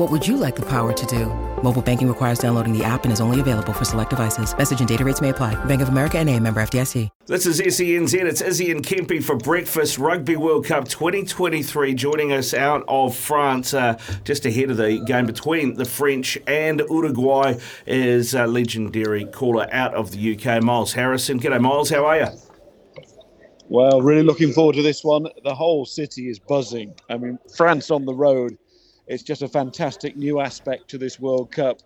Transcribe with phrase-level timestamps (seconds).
[0.00, 1.26] What would you like the power to do?
[1.62, 4.56] Mobile banking requires downloading the app and is only available for select devices.
[4.56, 5.62] Message and data rates may apply.
[5.66, 7.10] Bank of America and a member FDIC.
[7.26, 8.14] This is SENZ.
[8.14, 13.74] It's Izzy and Kempy for Breakfast Rugby World Cup 2023 joining us out of France
[13.74, 19.68] uh, just ahead of the game between the French and Uruguay is uh, legendary caller
[19.70, 21.38] out of the UK, Miles Harrison.
[21.38, 21.90] G'day, Miles.
[21.90, 22.28] How are you?
[23.68, 25.26] Well, really looking forward to this one.
[25.44, 26.94] The whole city is buzzing.
[27.10, 28.56] I mean, France on the road
[29.10, 31.80] it's just a fantastic new aspect to this World Cup.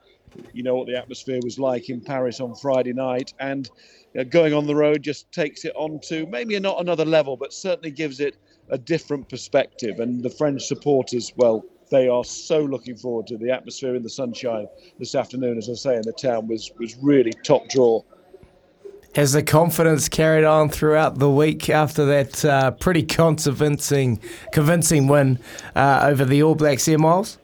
[0.52, 3.70] You know what the atmosphere was like in Paris on Friday night, and
[4.14, 7.52] know, going on the road just takes it on to maybe not another level, but
[7.52, 8.36] certainly gives it
[8.68, 10.00] a different perspective.
[10.00, 14.10] And the French supporters, well, they are so looking forward to the atmosphere in the
[14.10, 14.66] sunshine
[14.98, 15.56] this afternoon.
[15.56, 18.02] As I say, in the town was was really top draw.
[19.14, 24.20] Has the confidence carried on throughout the week after that uh, pretty convincing,
[24.52, 25.38] convincing win
[25.76, 27.38] uh, over the All Blacks here, Miles?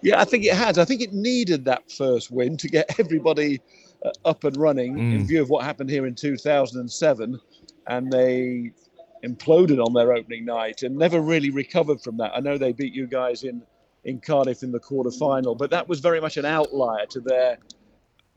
[0.00, 0.78] Yeah, I think it has.
[0.78, 3.60] I think it needed that first win to get everybody
[4.02, 5.14] uh, up and running mm.
[5.16, 7.40] in view of what happened here in 2007.
[7.86, 8.72] And they
[9.24, 12.32] imploded on their opening night and never really recovered from that.
[12.34, 13.62] I know they beat you guys in,
[14.04, 17.58] in Cardiff in the quarter final, but that was very much an outlier to their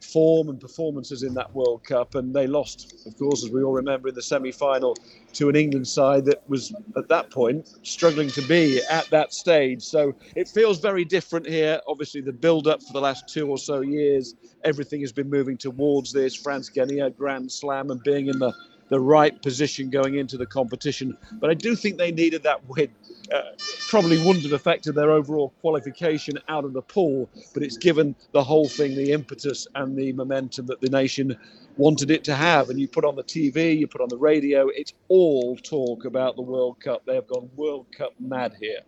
[0.04, 3.74] form and performances in that World Cup, and they lost, of course, as we all
[3.74, 4.96] remember, in the semi-final
[5.34, 9.82] to an England side that was at that point struggling to be at that stage.
[9.84, 11.80] So it feels very different here.
[11.88, 16.12] Obviously, the build-up for the last two or so years, everything has been moving towards
[16.12, 18.54] this France getting a Grand Slam and being in the
[18.92, 21.18] the right position going into the competition.
[21.40, 22.90] But I do think they needed that win.
[23.34, 23.40] Uh,
[23.88, 28.44] probably wouldn't have affected their overall qualification out of the pool, but it's given the
[28.44, 31.38] whole thing the impetus and the momentum that the nation
[31.78, 32.70] wanted it to have.
[32.70, 36.36] And you put on the TV, you put on the radio, it's all talk about
[36.36, 37.04] the World Cup.
[37.06, 38.82] They have gone World Cup mad here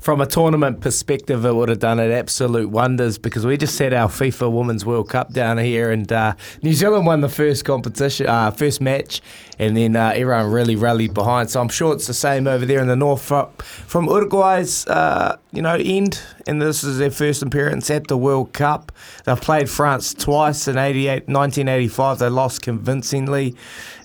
[0.00, 3.92] from a tournament perspective, it would have done it absolute wonders because we just had
[3.92, 8.26] our FIFA Women's World Cup down here, and uh, New Zealand won the first competition,
[8.26, 9.20] uh, first match,
[9.58, 11.50] and then uh, everyone really rallied behind.
[11.50, 13.20] So I'm sure it's the same over there in the north.
[13.20, 18.52] From Uruguay's, uh, you know, end, and this is their first appearance at the World
[18.52, 18.92] Cup.
[19.24, 22.18] They've played France twice in 88, 1985.
[22.18, 23.54] They lost convincingly.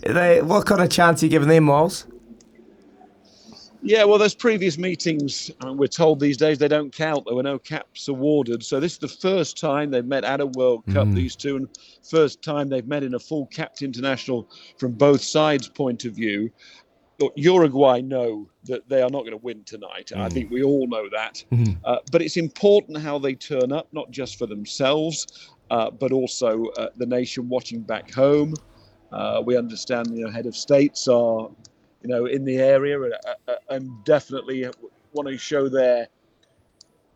[0.01, 2.05] They, what kind of chance are you giving them, Miles?
[3.85, 7.25] Yeah, well, those previous meetings, I mean, we're told these days they don't count.
[7.25, 8.63] There were no caps awarded.
[8.63, 11.13] So this is the first time they've met at a World Cup, mm.
[11.13, 11.67] these two, and
[12.01, 16.51] first time they've met in a full capped international from both sides' point of view.
[17.35, 20.11] Uruguay know that they are not going to win tonight.
[20.15, 20.21] Mm.
[20.21, 21.43] I think we all know that.
[21.51, 21.77] Mm.
[21.85, 26.65] Uh, but it's important how they turn up, not just for themselves, uh, but also
[26.79, 28.55] uh, the nation watching back home.
[29.11, 31.49] Uh, we understand, you know, head of states are
[32.05, 34.69] you know, in the area and, uh, uh, and definitely
[35.13, 36.07] want to show their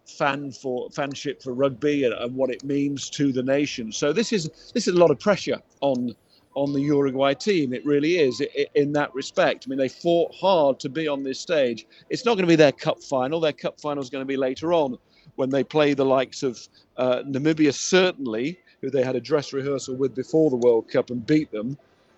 [0.08, 3.92] fan for fanship for rugby and, and, what it means to the nation.
[3.92, 6.16] So this is this is a lot of pressure on
[6.56, 7.72] on the Uruguay team.
[7.72, 8.42] It really is
[8.74, 9.66] in that respect.
[9.68, 11.86] I mean, they fought hard to be on this stage.
[12.10, 13.40] It's not going to be their cup final.
[13.40, 14.98] Their cup final is going to be later on
[15.36, 16.60] when they play the likes of
[16.98, 21.24] uh, Namibia, certainly, who they had a dress rehearsal with before the World Cup and
[21.28, 21.78] beat them.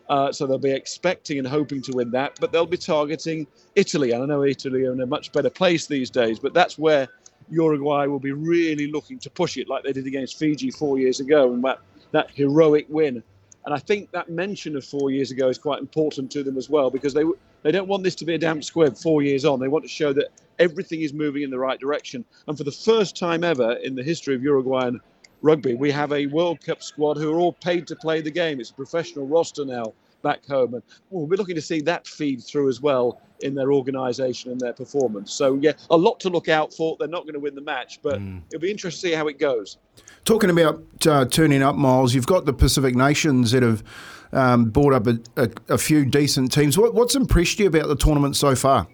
[0.10, 4.12] Uh, so they'll be expecting and hoping to win that, but they'll be targeting Italy.
[4.12, 7.08] And I know Italy are in a much better place these days, but that's where
[7.50, 11.20] Uruguay will be really looking to push it like they did against Fiji four years
[11.20, 11.80] ago and that,
[12.12, 13.24] that heroic win.
[13.66, 16.70] And I think that mention of four years ago is quite important to them as
[16.70, 17.24] well because they
[17.64, 19.60] they don't want this to be a damp squib four years on.
[19.60, 22.26] They want to show that everything is moving in the right direction.
[22.48, 25.00] And for the first time ever in the history of Uruguayan
[25.42, 28.60] rugby, we have a World Cup squad who are all paid to play the game.
[28.60, 30.76] It's a professional roster now back home.
[30.76, 34.60] And well, we're looking to see that feed through as well in their organisation and
[34.60, 35.34] their performance.
[35.34, 36.96] So, yeah, a lot to look out for.
[37.00, 38.42] They're not going to win the match, but mm.
[38.50, 39.78] it'll be interesting to see how it goes.
[40.26, 43.84] Talking about uh, turning up, Miles, you've got the Pacific nations that have
[44.32, 46.78] um, brought up a, a, a, few decent teams.
[46.78, 48.88] What, what's impressed you about the tournament so far?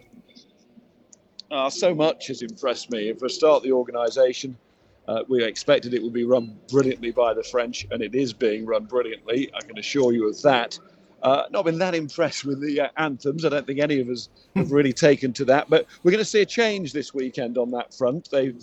[1.52, 3.14] Uh, so much has impressed me.
[3.14, 4.58] For a start, the organisation.
[5.07, 8.65] Uh, we expected it would be run brilliantly by the French, and it is being
[8.65, 9.50] run brilliantly.
[9.54, 10.77] I can assure you of that.
[11.24, 13.44] Uh, not been that impressed with the uh, anthems.
[13.44, 15.69] I don't think any of us have really taken to that.
[15.69, 18.30] But we're going to see a change this weekend on that front.
[18.30, 18.54] They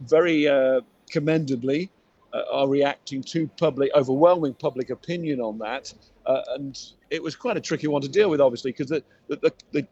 [0.00, 1.90] very uh, commendably
[2.32, 5.92] uh, are reacting to public, overwhelming public opinion on that.
[6.26, 6.78] Uh, and
[7.10, 9.86] it was quite a tricky one to deal with, obviously, because the, the, the,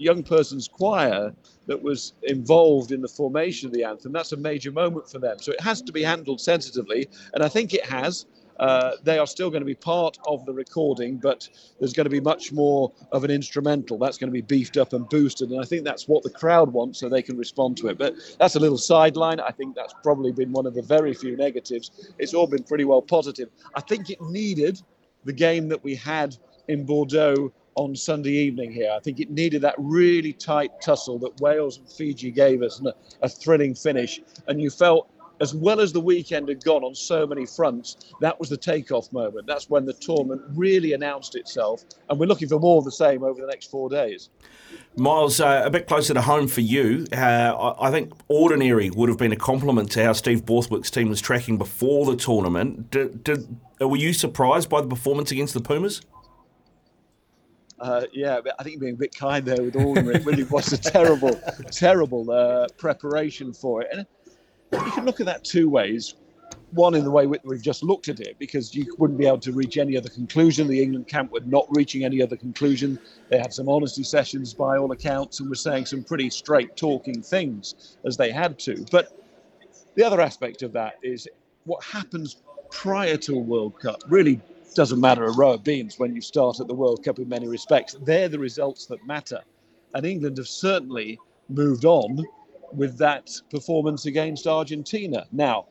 [0.00, 1.32] young person's choir
[1.66, 5.38] that was involved in the formation of the anthem, that's a major moment for them.
[5.38, 8.26] So it has to be handled sensitively, and I think it has.
[8.58, 11.48] Uh, they are still going to be part of the recording, but
[11.78, 13.96] there's going to be much more of an instrumental.
[13.96, 16.70] That's going to be beefed up and boosted, and I think that's what the crowd
[16.70, 17.96] wants, so they can respond to it.
[17.96, 19.40] But that's a little sideline.
[19.40, 22.12] I think that's probably been one of the very few negatives.
[22.18, 23.48] It's all been pretty well positive.
[23.74, 24.82] I think it needed
[25.24, 26.36] the game that we had
[26.68, 28.92] in Bordeaux on Sunday evening here.
[28.94, 32.88] I think it needed that really tight tussle that Wales and Fiji gave us and
[32.88, 34.20] a, a thrilling finish.
[34.48, 38.38] And you felt as well as the weekend had gone on so many fronts, that
[38.38, 39.46] was the takeoff moment.
[39.46, 43.24] That's when the tournament really announced itself, and we're looking for more of the same
[43.24, 44.28] over the next four days.
[44.96, 47.06] Miles, uh, a bit closer to home for you.
[47.12, 51.20] Uh, I think ordinary would have been a compliment to how Steve Borthwick's team was
[51.20, 52.90] tracking before the tournament.
[52.90, 56.02] Did, did, were you surprised by the performance against the Pumas?
[57.80, 60.16] Uh, yeah, I think being a bit kind there with ordinary.
[60.16, 61.34] it really was a terrible,
[61.70, 63.88] terrible uh, preparation for it.
[63.92, 64.06] And
[64.72, 66.14] you can look at that two ways.
[66.72, 69.52] One, in the way we've just looked at it, because you wouldn't be able to
[69.52, 70.68] reach any other conclusion.
[70.68, 72.98] The England camp were not reaching any other conclusion.
[73.28, 77.22] They had some honesty sessions by all accounts and were saying some pretty straight talking
[77.22, 78.84] things as they had to.
[78.92, 79.18] But
[79.96, 81.26] the other aspect of that is
[81.64, 82.36] what happens
[82.70, 84.40] prior to a World Cup really
[84.74, 87.48] doesn't matter a row of beans when you start at the World Cup in many
[87.48, 87.96] respects.
[88.02, 89.40] They're the results that matter.
[89.94, 91.18] And England have certainly
[91.48, 92.24] moved on
[92.72, 95.26] with that performance against Argentina.
[95.32, 95.66] Now,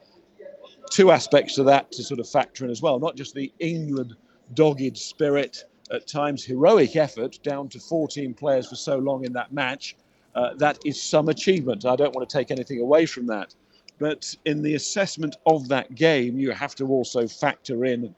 [0.91, 4.15] two aspects to that to sort of factor in as well, not just the England
[4.53, 9.51] dogged spirit, at times heroic effort, down to 14 players for so long in that
[9.51, 9.95] match.
[10.35, 11.85] Uh, that is some achievement.
[11.85, 13.55] I don't want to take anything away from that.
[13.97, 18.15] But in the assessment of that game, you have to also factor in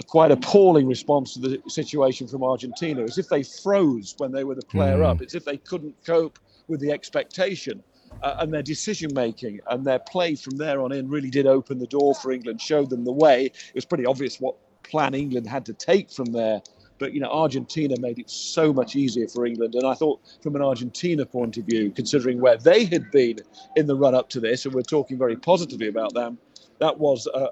[0.00, 4.44] a quite appalling response to the situation from Argentina, as if they froze when they
[4.44, 5.06] were the player mm.
[5.06, 5.20] up.
[5.22, 6.38] It's if they couldn't cope
[6.68, 7.82] with the expectation
[8.22, 11.78] uh, and their decision making and their play from there on in really did open
[11.78, 13.46] the door for England, showed them the way.
[13.46, 16.62] It was pretty obvious what plan England had to take from there.
[16.98, 20.54] But you know, Argentina made it so much easier for England, and I thought, from
[20.54, 23.38] an Argentina point of view, considering where they had been
[23.76, 26.36] in the run up to this, and we're talking very positively about them,
[26.78, 27.48] that was a,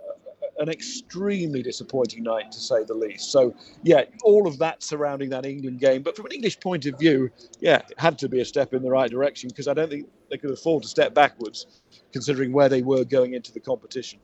[0.58, 3.32] an extremely disappointing night to say the least.
[3.32, 6.02] So, yeah, all of that surrounding that England game.
[6.02, 8.82] But from an English point of view, yeah, it had to be a step in
[8.82, 11.66] the right direction because I don't think they could afford to step backwards
[12.12, 14.18] considering where they were going into the competition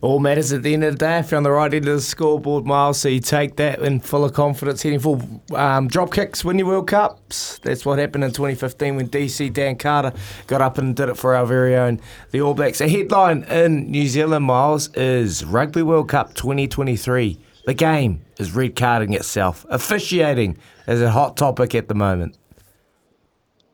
[0.00, 1.96] all matters at the end of the day if you're on the right end of
[1.96, 3.00] the scoreboard, Miles.
[3.00, 5.20] So you take that in full of confidence, heading for
[5.54, 7.58] um, drop kicks, win your World Cups.
[7.62, 10.12] That's what happened in 2015 when DC Dan Carter
[10.46, 12.00] got up and did it for our very own
[12.30, 12.80] the All Blacks.
[12.80, 17.38] A headline in New Zealand, Miles, is Rugby World Cup 2023.
[17.66, 19.66] The game is red carding itself.
[19.68, 22.38] Officiating is a hot topic at the moment.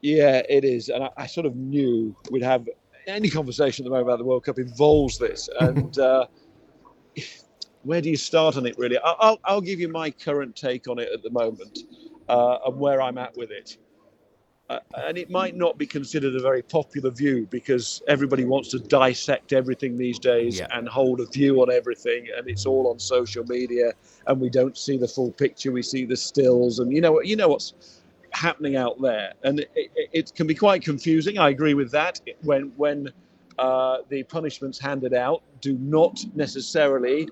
[0.01, 2.69] Yeah, it is, and I, I sort of knew we'd have
[3.07, 5.49] any conversation at the moment about the World Cup involves this.
[5.61, 6.27] And uh,
[7.83, 8.99] where do you start on it, really?
[9.05, 11.81] I'll, I'll give you my current take on it at the moment
[12.29, 13.77] uh, and where I'm at with it.
[14.71, 18.79] Uh, and it might not be considered a very popular view because everybody wants to
[18.79, 20.67] dissect everything these days yeah.
[20.73, 23.93] and hold a view on everything, and it's all on social media,
[24.27, 25.71] and we don't see the full picture.
[25.71, 27.75] We see the stills, and you know, you know what's
[28.35, 29.71] happening out there, and it,
[30.13, 31.39] it, can be quite confusing.
[31.39, 32.21] I agree with that.
[32.43, 33.09] When when
[33.59, 37.29] uh, the punishments handed out do not necessarily,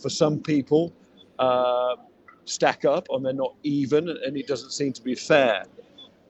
[0.00, 0.92] for some people,
[1.38, 1.96] uh,
[2.44, 5.64] stack up, and they're not even, and it doesn't seem to be fair.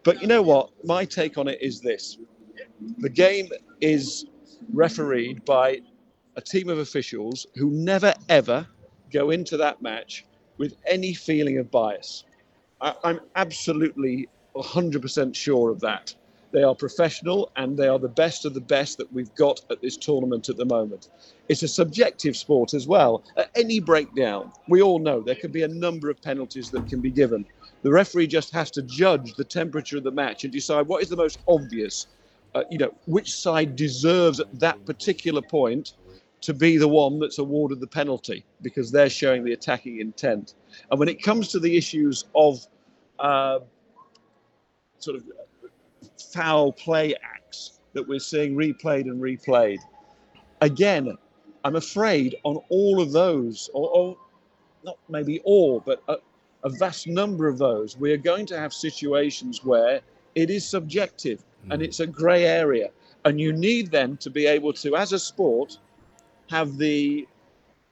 [0.04, 0.70] But you know what?
[0.84, 2.18] My take on it is this:
[2.98, 3.48] the game
[3.80, 4.26] is
[4.72, 5.80] refereed by
[6.36, 8.66] a team of officials who never ever
[9.10, 10.26] go into that match
[10.58, 12.24] with any feeling of bias.
[12.80, 16.14] I, am absolutely 100% sure of that.
[16.52, 19.82] They are professional and they are the best of the best that we've got at
[19.82, 21.08] this tournament at the moment.
[21.48, 23.24] It's a subjective sport as well.
[23.36, 27.00] At any breakdown, we all know there can be a number of penalties that can
[27.00, 27.44] be given.
[27.82, 31.08] The referee just has to judge the temperature of the match and decide what is
[31.08, 32.06] the most obvious,
[32.54, 35.94] uh, you know, which side deserves at that particular point
[36.42, 40.54] to be the one that's awarded the penalty because they're showing the attacking intent.
[40.90, 42.66] And when it comes to the issues of
[43.18, 43.60] uh,
[44.98, 45.24] sort of
[46.32, 49.78] foul play acts that we're seeing replayed and replayed,
[50.60, 51.16] again,
[51.64, 54.16] I'm afraid on all of those, or, or
[54.84, 56.16] not maybe all, but a,
[56.64, 60.00] a vast number of those, we are going to have situations where
[60.34, 61.72] it is subjective mm.
[61.72, 62.90] and it's a grey area.
[63.24, 65.78] And you need then to be able to, as a sport,
[66.50, 67.26] have the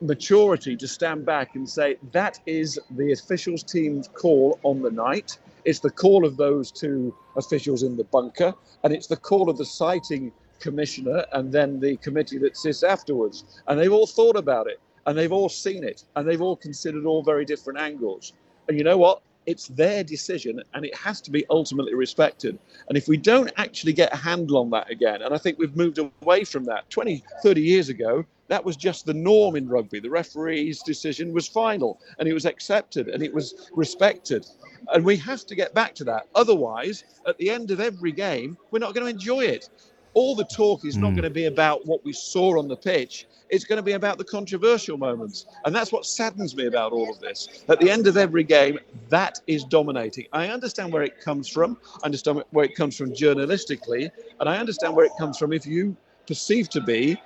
[0.04, 5.38] maturity to stand back and say that is the officials team's call on the night.
[5.64, 9.56] It's the call of those two officials in the bunker, and it's the call of
[9.56, 10.30] the citing
[10.60, 13.62] commissioner and then the committee that sits afterwards.
[13.66, 17.06] And they've all thought about it, and they've all seen it, and they've all considered
[17.06, 18.34] all very different angles.
[18.68, 19.22] And you know what?
[19.46, 22.58] It's their decision and it has to be ultimately respected.
[22.88, 25.76] And if we don't actually get a handle on that again, and I think we've
[25.76, 30.00] moved away from that 20, 30 years ago, that was just the norm in rugby.
[30.00, 34.46] The referee's decision was final and it was accepted and it was respected.
[34.92, 36.26] And we have to get back to that.
[36.34, 39.68] Otherwise, at the end of every game, we're not going to enjoy it
[40.14, 41.16] all the talk is not mm.
[41.16, 43.26] going to be about what we saw on the pitch.
[43.50, 45.46] It's going to be about the controversial moments.
[45.64, 47.64] And that's what saddens me about all of this.
[47.68, 48.78] At the end of every game,
[49.10, 50.26] that is dominating.
[50.32, 54.10] I understand where it comes from, I understand where it comes from journalistically,
[54.40, 55.96] and I understand where it comes from if you
[56.26, 57.20] perceive to be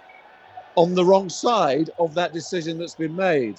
[0.79, 3.57] on the wrong side of that decision that's been made.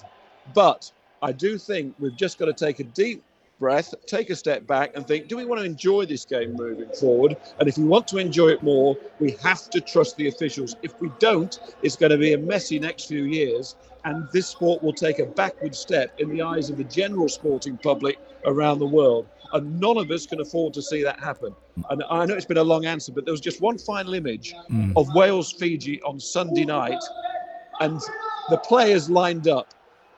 [0.54, 0.90] But
[1.22, 3.22] I do think we've just got to take a deep
[3.60, 6.88] breath, take a step back, and think: Do we want to enjoy this game moving
[6.92, 7.36] forward?
[7.60, 10.78] And if we want to enjoy it more, we have to trust the officials.
[10.82, 14.82] If we don't, it's going to be a messy next few years, and this sport
[14.82, 18.88] will take a backward step in the eyes of the general sporting public around the
[18.88, 19.28] world.
[19.54, 21.56] And none of us can afford to see that happen.
[21.90, 24.54] And I know it's been a long answer, but there was just one final image
[24.70, 24.94] mm.
[24.96, 27.02] of Wales Fiji on Sunday night,
[27.80, 28.00] and
[28.50, 29.74] the players lined up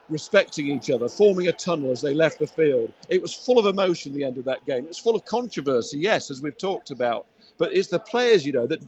[0.08, 2.92] respecting each other, forming a tunnel as they left the field.
[3.08, 4.84] It was full of emotion, the end of that game.
[4.84, 7.26] It was full of controversy, yes, as we've talked about.
[7.58, 8.80] But it's the players, you know, that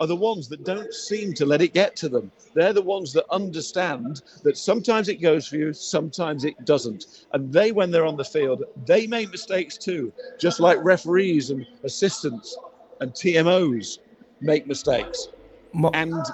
[0.00, 2.30] are the ones that don't seem to let it get to them.
[2.54, 7.26] They're the ones that understand that sometimes it goes for you, sometimes it doesn't.
[7.32, 11.66] And they, when they're on the field, they make mistakes too, just like referees and
[11.84, 12.56] assistants
[13.00, 13.98] and TMOs
[14.40, 15.28] make mistakes.
[15.94, 16.24] And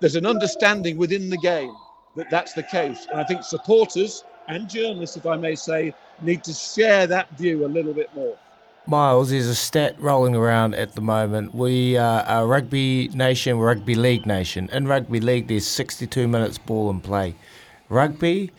[0.00, 1.74] there's an understanding within the game
[2.16, 3.06] that that's the case.
[3.10, 7.66] And I think supporters and journalists, if I may say, need to share that view
[7.66, 8.36] a little bit more.
[8.86, 11.54] Miles, there's a stat rolling around at the moment.
[11.54, 14.68] We uh, are a rugby nation, rugby league nation.
[14.72, 17.34] In rugby league, there's 62 minutes ball and play.
[17.88, 18.50] Rugby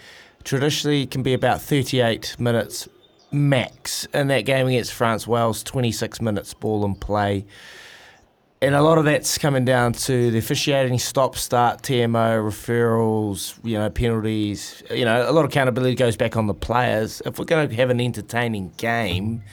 [0.44, 2.88] traditionally can be about 38 minutes
[3.32, 4.06] max.
[4.14, 7.46] In that game against France, Wales, 26 minutes ball and play
[8.64, 13.78] and a lot of that's coming down to the officiating, stop, start, TMO, referrals, you
[13.78, 14.82] know, penalties.
[14.90, 17.22] You know, a lot of accountability goes back on the players.
[17.26, 19.44] If we're going to have an entertaining game,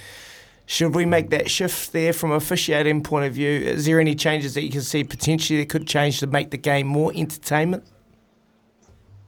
[0.70, 3.50] should we make that shift there from officiating point of view?
[3.50, 6.56] Is there any changes that you can see potentially that could change to make the
[6.56, 7.82] game more entertainment?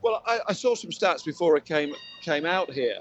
[0.03, 2.99] Well, I, I saw some stats before it came came out here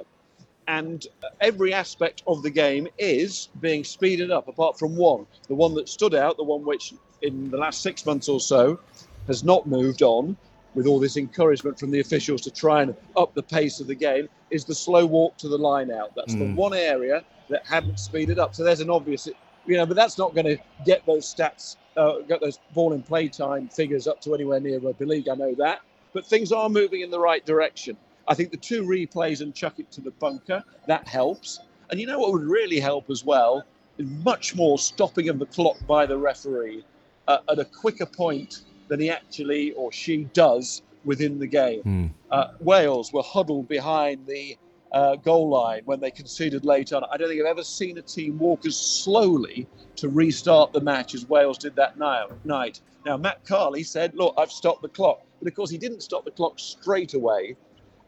[0.68, 1.06] and
[1.40, 5.28] every aspect of the game is being speeded up, apart from one.
[5.48, 8.80] The one that stood out, the one which in the last six months or so
[9.28, 10.36] has not moved on,
[10.74, 13.96] with all this encouragement from the officials to try and up the pace of the
[13.96, 16.14] game, is the slow walk to the line out.
[16.16, 16.40] That's mm.
[16.40, 18.56] the one area that hadn't speeded up.
[18.56, 19.28] So there's an obvious,
[19.66, 23.04] you know, but that's not going to get those stats, uh, get those ball in
[23.04, 25.30] play time figures up to anywhere near rugby league.
[25.30, 25.82] I know that,
[26.14, 27.98] but things are moving in the right direction.
[28.28, 31.60] I think the two replays and chuck it to the bunker, that helps.
[31.90, 33.66] And you know what would really help as well?
[33.98, 36.86] Is much more stopping of the clock by the referee
[37.28, 41.82] uh, at a quicker point than he actually or she does within the game.
[41.84, 42.10] Mm.
[42.30, 44.58] Uh, Wales were huddled behind the
[44.92, 47.02] uh, goal line when they conceded late on.
[47.10, 51.16] I don't think I've ever seen a team walk as slowly to restart the match
[51.16, 52.82] as Wales did that night.
[53.06, 55.22] Now, Matt Carley said, Look, I've stopped the clock.
[55.40, 57.56] But of course, he didn't stop the clock straight away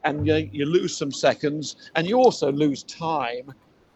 [0.04, 3.54] and you, you lose some seconds, and you also lose time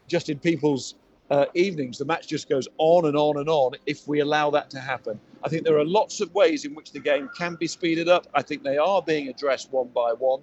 [0.08, 0.96] just in people's
[1.30, 1.98] uh, evenings.
[1.98, 5.20] The match just goes on and on and on if we allow that to happen.
[5.44, 8.28] I think there are lots of ways in which the game can be speeded up.
[8.34, 10.42] I think they are being addressed one by one.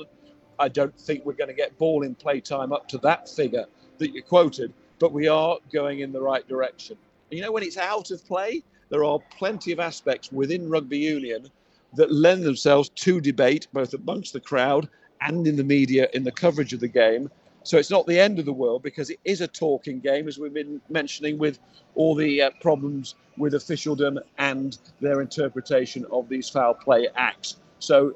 [0.59, 3.67] I don't think we're going to get ball in play time up to that figure
[3.99, 6.97] that you quoted, but we are going in the right direction.
[7.31, 11.49] You know, when it's out of play, there are plenty of aspects within rugby union
[11.95, 14.89] that lend themselves to debate, both amongst the crowd
[15.21, 17.31] and in the media in the coverage of the game.
[17.65, 20.39] So it's not the end of the world because it is a talking game, as
[20.39, 21.59] we've been mentioning, with
[21.95, 27.57] all the uh, problems with officialdom and their interpretation of these foul play acts.
[27.79, 28.15] So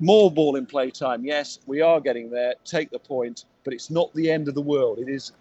[0.00, 2.54] more ball in play time, yes, we are getting there.
[2.64, 4.98] Take the point, but it's not the end of the world.
[4.98, 5.32] It is.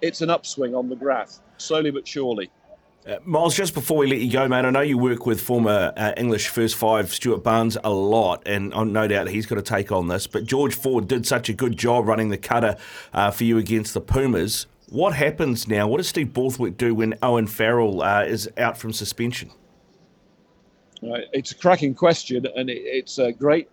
[0.00, 2.50] It's an upswing on the graph, slowly but surely.
[3.08, 5.94] Uh, Miles, just before we let you go, mate, I know you work with former
[5.96, 9.90] uh, English first five Stuart Barnes a lot, and no doubt he's got to take
[9.90, 10.26] on this.
[10.26, 12.76] But George Ford did such a good job running the cutter
[13.14, 14.66] uh, for you against the Pumas.
[14.90, 15.88] What happens now?
[15.88, 19.52] What does Steve Borthwick do when Owen Farrell uh, is out from suspension?
[21.00, 23.70] It's a cracking question, and it, it's a great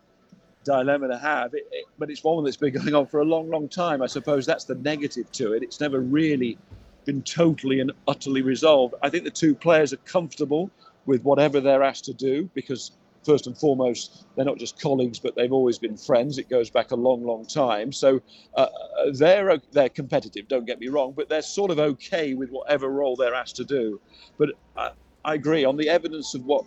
[0.63, 1.53] dilemma to have.
[1.53, 4.01] It, it, but it's one that's been going on for a long, long time.
[4.01, 5.63] I suppose that's the negative to it.
[5.63, 6.57] It's never really
[7.05, 8.95] been totally and utterly resolved.
[9.01, 10.69] I think the two players are comfortable
[11.05, 12.91] with whatever they're asked to do because
[13.25, 16.37] first and foremost, they're not just colleagues, but they've always been friends.
[16.37, 17.91] It goes back a long, long time.
[17.91, 18.21] So
[18.55, 18.67] uh,
[18.99, 20.47] uh they're they're competitive.
[20.47, 23.65] Don't get me wrong, but they're sort of okay with whatever role they're asked to
[23.65, 23.99] do.
[24.37, 24.91] But I,
[25.23, 26.65] I agree on the evidence of what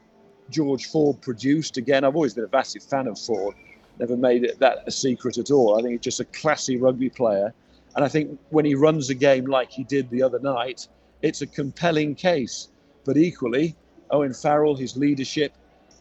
[0.51, 1.77] George Ford produced.
[1.77, 3.55] Again, I've always been a massive fan of Ford.
[3.99, 5.79] Never made it that a secret at all.
[5.79, 7.53] I think he's just a classy rugby player.
[7.99, 10.87] And I think when he runs a game like he did the other night,
[11.21, 12.69] it's a compelling case.
[13.05, 13.75] But equally,
[14.13, 15.53] Owen Farrell, his leadership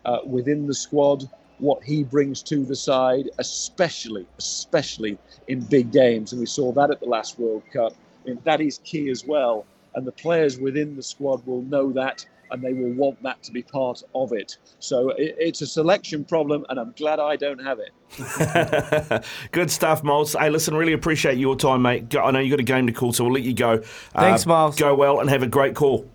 [0.05, 1.27] uh, within the squad,
[1.57, 6.33] what he brings to the side, especially, especially in big games.
[6.33, 7.93] And we saw that at the last World Cup.
[7.93, 9.65] I mean, that is key as well.
[9.95, 13.51] And the players within the squad will know that and they will want that to
[13.51, 14.57] be part of it.
[14.79, 19.25] So it, it's a selection problem, and I'm glad I don't have it.
[19.51, 20.33] Good stuff, Miles.
[20.33, 22.15] Hey, listen, really appreciate your time, mate.
[22.15, 23.73] I know you've got a game to call, so we'll let you go.
[23.73, 24.75] Uh, Thanks, uh, Miles.
[24.75, 26.09] Go well and have a great call.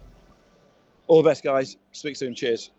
[1.07, 1.77] All the best, guys.
[1.93, 2.35] Speak soon.
[2.35, 2.71] Cheers.